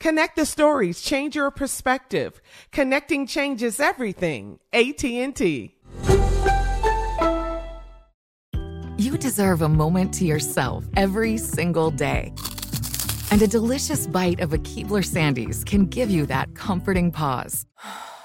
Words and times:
Connect 0.00 0.36
the 0.36 0.46
stories, 0.46 1.02
change 1.02 1.34
your 1.34 1.50
perspective. 1.50 2.40
Connecting 2.70 3.26
changes 3.26 3.80
everything. 3.80 4.60
AT&T. 4.72 5.74
You 8.96 9.18
deserve 9.18 9.62
a 9.62 9.68
moment 9.68 10.14
to 10.14 10.24
yourself 10.24 10.84
every 10.96 11.36
single 11.36 11.90
day. 11.90 12.32
And 13.30 13.42
a 13.42 13.48
delicious 13.48 14.06
bite 14.06 14.40
of 14.40 14.52
a 14.52 14.58
Keebler 14.58 15.04
Sandies 15.04 15.66
can 15.66 15.86
give 15.86 16.10
you 16.10 16.26
that 16.26 16.54
comforting 16.54 17.10
pause. 17.10 17.66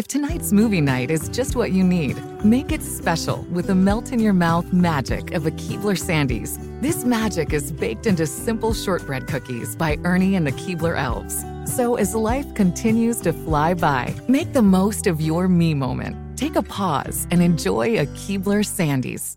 If 0.00 0.08
tonight's 0.08 0.50
movie 0.50 0.80
night 0.80 1.10
is 1.10 1.28
just 1.28 1.56
what 1.56 1.72
you 1.72 1.84
need, 1.84 2.16
make 2.42 2.72
it 2.72 2.82
special 2.82 3.42
with 3.52 3.66
the 3.66 3.74
melt 3.74 4.12
in 4.12 4.18
your 4.18 4.32
mouth 4.32 4.72
magic 4.72 5.32
of 5.32 5.44
a 5.44 5.50
Keebler 5.50 5.94
Sandies. 5.94 6.56
This 6.80 7.04
magic 7.04 7.52
is 7.52 7.70
baked 7.70 8.06
into 8.06 8.26
simple 8.26 8.72
shortbread 8.72 9.26
cookies 9.26 9.76
by 9.76 9.98
Ernie 10.04 10.36
and 10.36 10.46
the 10.46 10.52
Keebler 10.52 10.98
Elves. 10.98 11.44
So 11.70 11.96
as 11.96 12.14
life 12.14 12.54
continues 12.54 13.20
to 13.20 13.34
fly 13.34 13.74
by, 13.74 14.14
make 14.26 14.54
the 14.54 14.62
most 14.62 15.06
of 15.06 15.20
your 15.20 15.48
me 15.48 15.74
moment. 15.74 16.16
Take 16.38 16.56
a 16.56 16.62
pause 16.62 17.26
and 17.30 17.42
enjoy 17.42 17.98
a 17.98 18.06
Keebler 18.06 18.64
Sandies. 18.64 19.36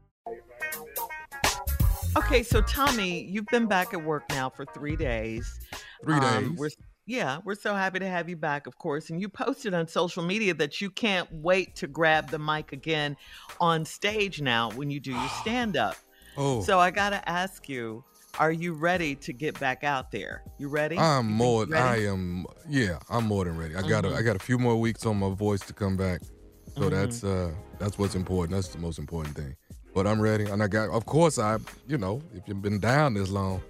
Okay, 2.16 2.42
so 2.42 2.62
Tommy, 2.62 3.26
you've 3.26 3.48
been 3.48 3.66
back 3.66 3.94
at 3.94 4.02
work 4.02 4.24
now 4.30 4.50
for 4.50 4.64
three 4.74 4.96
days. 4.96 5.60
Three 6.06 6.14
Um, 6.14 6.56
days. 6.56 6.78
Yeah, 7.06 7.40
we're 7.44 7.56
so 7.56 7.74
happy 7.76 8.00
to 8.00 8.08
have 8.08 8.30
you 8.30 8.36
back, 8.38 8.68
of 8.68 8.78
course. 8.78 9.10
And 9.10 9.20
you 9.22 9.30
posted 9.30 9.74
on 9.74 9.88
social 9.88 10.24
media 10.24 10.54
that 10.56 10.80
you 10.82 10.90
can't 10.90 11.28
wait 11.32 11.76
to 11.78 11.88
grab 11.88 12.30
the 12.30 12.40
mic 12.40 12.72
again 12.72 13.18
on 13.60 13.86
stage 13.86 14.42
now 14.42 14.70
when 14.72 14.90
you 14.90 15.00
do 15.00 15.12
your 15.12 15.30
stand 15.42 15.76
up. 15.78 15.96
Oh, 16.38 16.62
So 16.62 16.80
I 16.80 16.92
got 16.92 17.10
to 17.12 17.30
ask 17.30 17.68
you, 17.70 18.04
are 18.40 18.52
you 18.52 18.74
ready 18.74 19.14
to 19.16 19.34
get 19.34 19.60
back 19.60 19.84
out 19.84 20.12
there? 20.12 20.42
You 20.58 20.68
ready? 20.70 20.98
I'm 20.98 21.30
You 21.30 21.36
more. 21.36 21.66
you 21.68 21.76
I 21.76 21.98
am. 22.06 22.46
Yeah, 22.68 22.98
I'm 23.10 23.26
more 23.26 23.46
than 23.46 23.58
ready. 23.58 23.76
I 23.76 23.82
got. 23.88 24.06
Mhm. 24.06 24.14
A, 24.14 24.16
I 24.16 24.22
got 24.24 24.36
a 24.36 24.40
few 24.40 24.58
more 24.58 24.76
weeks 24.80 25.06
on 25.06 25.18
my 25.18 25.30
voice 25.30 25.60
to 25.62 25.74
come 25.74 25.96
back. 25.96 26.22
So 26.76 26.84
Mhm. 26.84 26.90
that's 26.90 27.24
uh 27.24 27.52
that's 27.78 28.00
what's 28.00 28.16
important. 28.16 28.56
That's 28.56 28.70
the 28.70 28.80
most 28.80 28.98
important 28.98 29.36
thing. 29.36 29.56
But 29.94 30.08
I'm 30.08 30.20
ready, 30.20 30.46
and 30.46 30.64
I 30.64 30.68
got. 30.68 30.90
Of 30.90 31.06
course, 31.06 31.38
I. 31.38 31.58
You 31.88 32.00
know, 32.00 32.24
if 32.34 32.48
you've 32.48 32.64
been 32.64 32.80
down 32.80 33.14
this 33.14 33.30
long, 33.30 33.62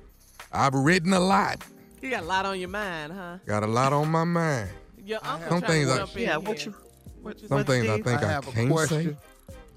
I've 0.54 0.74
written 0.74 1.12
a 1.12 1.20
lot. 1.20 1.62
You 2.03 2.09
got 2.09 2.24
a 2.24 2.25
lot 2.25 2.46
on 2.46 2.59
your 2.59 2.68
mind, 2.68 3.14
huh? 3.14 3.38
Got 3.46 3.64
a 3.64 3.68
lot 3.68 3.94
on 3.94 4.09
my 4.09 4.25
mind. 4.25 4.69
Your 5.06 5.19
uncle 5.24 5.47
Some 5.52 5.62
things 5.62 5.90
I- 5.90 6.06
Yeah, 6.19 6.36
what 6.36 6.66
you 6.66 6.75
what, 7.22 7.40
Some 7.40 7.47
what, 7.59 7.66
things 7.66 7.88
I 7.88 8.02
think 8.02 8.22
I 8.22 8.38
I, 8.40 8.41
can't 8.41 8.69
question. 8.69 9.03
say. 9.16 9.18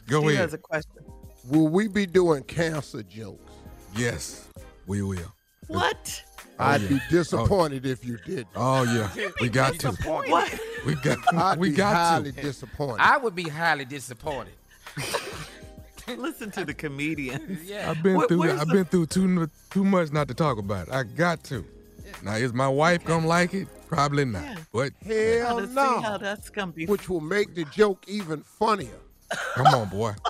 Go 0.08 0.18
Steve 0.22 0.30
ahead. 0.30 0.40
has 0.40 0.54
a 0.54 0.58
question. 0.58 1.04
Will 1.48 1.68
we 1.68 1.86
be 1.86 2.04
doing 2.04 2.42
cancer 2.42 3.04
jokes? 3.04 3.52
Yes, 3.94 4.48
we 4.88 5.02
will. 5.02 5.32
What? 5.68 6.24
Oh, 6.58 6.64
I'd 6.64 6.80
yeah. 6.80 6.88
be 6.88 6.94
oh. 6.96 7.10
disappointed 7.10 7.86
if 7.86 8.04
you 8.04 8.18
did. 8.26 8.48
Oh 8.56 8.82
yeah, 8.82 9.30
we 9.40 9.48
got 9.48 9.78
to. 9.78 9.92
What? 9.92 10.58
We 10.84 10.96
got. 10.96 11.18
I'd 11.32 11.58
we 11.60 11.70
be 11.70 11.76
got 11.76 11.94
highly 11.94 12.32
to. 12.32 12.42
disappointed. 12.42 13.02
I 13.02 13.18
would 13.18 13.36
be 13.36 13.48
highly 13.48 13.84
disappointed. 13.84 14.54
Listen 16.08 16.50
to 16.52 16.64
the 16.64 16.74
comedians. 16.84 17.62
Yeah. 17.70 17.88
I've 17.88 18.02
been 18.02 18.16
Where- 18.16 18.26
through. 18.26 18.50
I've 18.50 18.66
the- 18.66 18.74
been 18.74 18.84
through 18.86 19.06
too 19.06 19.48
too 19.70 19.84
much 19.84 20.10
not 20.10 20.26
to 20.26 20.34
talk 20.34 20.58
about. 20.58 20.88
it. 20.88 20.94
I 20.94 21.04
got 21.04 21.44
to. 21.44 21.64
Now, 22.22 22.34
is 22.34 22.52
my 22.52 22.68
wife 22.68 23.04
gonna 23.04 23.26
like 23.26 23.54
it? 23.54 23.68
Probably 23.88 24.24
not. 24.24 24.42
Yeah. 24.42 24.56
But 24.72 24.92
Hell 25.04 25.58
to 25.60 25.66
see 25.68 25.74
how 25.74 26.00
no. 26.12 26.18
that's 26.18 26.50
gonna 26.50 26.72
be. 26.72 26.86
Which 26.86 27.08
will 27.08 27.20
make 27.20 27.54
the 27.54 27.64
joke 27.66 28.04
even 28.08 28.42
funnier. 28.42 28.98
come 29.54 29.66
on, 29.66 29.88
boy. 29.88 30.14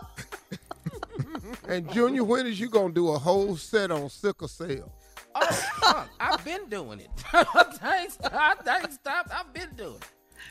And 1.69 1.91
Junior, 1.93 2.23
when 2.25 2.47
is 2.47 2.61
you 2.61 2.69
gonna 2.69 2.93
do 2.93 3.09
a 3.09 3.19
whole 3.19 3.57
set 3.57 3.91
on 3.91 4.09
sickle 4.09 4.49
cell? 4.49 4.93
Oh, 5.35 5.47
fuck, 5.81 6.09
I've 6.21 6.45
been 6.45 6.69
doing 6.69 7.01
it. 7.01 7.11
I 7.33 7.99
ain't 8.03 8.13
stopped. 8.13 8.69
I 8.69 8.81
ain't 8.81 8.93
stopped. 8.93 9.31
I've 9.33 9.53
been 9.53 9.71
doing 9.77 9.97
it. 9.97 10.05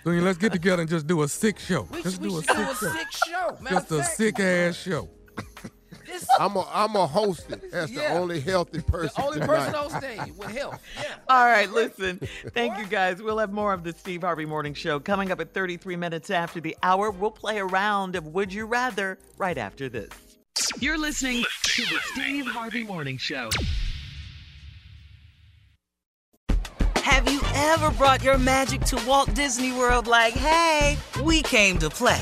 So 0.03 0.09
let's 0.12 0.38
get 0.38 0.52
together 0.52 0.81
and 0.81 0.90
just 0.90 1.08
do 1.08 1.22
a 1.24 1.28
sick 1.28 1.58
show. 1.59 1.88
We, 1.91 2.03
Just 2.03 2.22
we 2.22 2.30
do 2.30 2.38
a 2.40 2.44
should 2.44 2.56
do 2.56 2.64
sick 2.64 2.72
a 2.72 2.75
show. 2.75 2.91
sick 2.94 3.12
show. 3.12 3.58
Matter 3.62 3.75
Just 3.75 3.91
a 3.91 3.97
fact, 3.97 4.16
sick 4.18 4.40
ass 4.40 4.75
show. 4.75 5.09
This, 6.20 6.28
I'm 6.40 6.56
a 6.56 6.68
I'm 6.74 6.96
a 6.96 7.06
host 7.08 7.52
it 7.52 7.64
as 7.74 7.92
Yeah. 7.92 8.14
the 8.14 8.20
only 8.20 8.40
healthy 8.40 8.81
person 8.81 9.12
the 9.18 9.24
only 9.24 9.40
tonight. 9.42 9.48
person 9.72 9.76
on 9.76 9.90
stage 10.02 10.34
with 10.38 10.52
health. 10.52 10.81
Yeah. 10.98 11.16
All 11.30 11.46
right, 11.46 11.70
listen. 11.72 12.20
Thank 12.53 12.78
you 12.78 12.85
guys. 12.85 13.22
We'll 13.22 13.38
have 13.40 13.52
more 13.52 13.73
of 13.73 13.84
the 13.84 13.91
Steve 13.94 14.22
Harvey 14.22 14.46
Morning 14.46 14.73
Show 14.73 15.00
coming 15.00 15.32
up 15.32 15.40
at 15.41 15.53
33 15.53 15.96
minutes 15.97 16.29
after 16.29 16.62
the 16.62 16.76
hour. 16.84 17.12
We'll 17.12 17.32
play 17.32 17.58
a 17.58 17.66
round 17.66 18.16
of 18.16 18.28
Would 18.28 18.53
You 18.53 18.66
Rather 18.66 19.17
right 19.38 19.58
after 19.58 19.90
this. 19.90 20.09
You're 20.79 20.97
listening 20.97 21.44
to 21.64 21.82
the 21.84 22.00
Steve 22.14 22.46
Harvey 22.47 22.84
Morning 22.85 23.18
Show. 23.18 23.50
Have 26.97 27.32
you 27.32 27.41
ever 27.56 27.91
brought 27.91 28.23
your 28.23 28.38
magic 28.38 28.82
to 28.82 29.02
Walt 29.08 29.34
Disney 29.34 29.72
World 29.72 30.08
like, 30.08 30.34
hey, 30.34 30.97
we 31.23 31.41
came 31.41 31.78
to 31.79 31.90
play? 31.90 32.22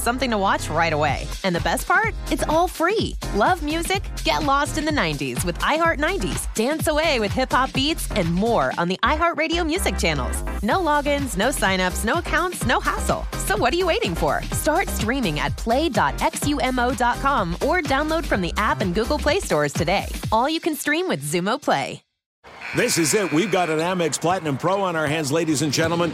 something 0.01 0.31
to 0.31 0.37
watch 0.37 0.69
right 0.69 0.93
away. 0.93 1.27
And 1.43 1.55
the 1.55 1.61
best 1.61 1.87
part? 1.87 2.13
It's 2.29 2.43
all 2.43 2.67
free. 2.67 3.15
Love 3.35 3.63
music? 3.63 4.03
Get 4.23 4.43
lost 4.43 4.77
in 4.77 4.85
the 4.85 4.91
90s 4.91 5.45
with 5.45 5.57
iHeart 5.59 5.99
90s, 5.99 6.53
dance 6.53 6.87
away 6.87 7.19
with 7.19 7.31
hip 7.31 7.51
hop 7.51 7.71
beats, 7.73 8.09
and 8.11 8.33
more 8.33 8.71
on 8.77 8.87
the 8.87 8.99
iHeartRadio 9.03 9.65
music 9.65 9.97
channels. 9.97 10.43
No 10.63 10.77
logins, 10.77 11.37
no 11.37 11.49
signups, 11.49 12.03
no 12.03 12.15
accounts, 12.15 12.65
no 12.65 12.79
hassle. 12.79 13.25
So 13.45 13.55
what 13.57 13.73
are 13.73 13.77
you 13.77 13.87
waiting 13.87 14.15
for? 14.15 14.41
Start 14.51 14.87
streaming 14.89 15.39
at 15.39 15.55
play.xumo.com 15.57 17.53
or 17.53 17.81
download 17.81 18.25
from 18.25 18.41
the 18.41 18.53
app 18.57 18.81
and 18.81 18.93
Google 18.93 19.19
Play 19.19 19.39
stores 19.39 19.73
today. 19.73 20.05
All 20.31 20.49
you 20.49 20.59
can 20.59 20.75
stream 20.75 21.07
with 21.07 21.23
Xumo 21.23 21.61
Play. 21.61 22.01
This 22.75 22.97
is 22.97 23.13
it. 23.13 23.31
We've 23.33 23.51
got 23.51 23.69
an 23.69 23.79
Amex 23.79 24.19
Platinum 24.19 24.57
Pro 24.57 24.81
on 24.81 24.95
our 24.95 25.05
hands, 25.05 25.31
ladies 25.31 25.61
and 25.61 25.73
gentlemen. 25.73 26.13